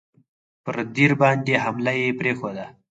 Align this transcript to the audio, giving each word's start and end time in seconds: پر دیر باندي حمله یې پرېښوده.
پر 0.63 0.75
دیر 0.95 1.11
باندي 1.19 1.55
حمله 1.63 1.93
یې 2.01 2.09
پرېښوده. 2.19 2.65